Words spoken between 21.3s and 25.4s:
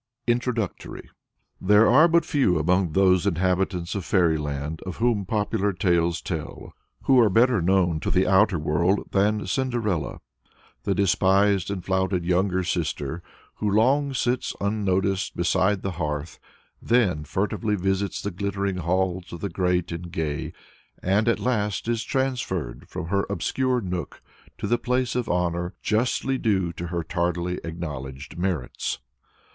last is transferred from her obscure nook to the place of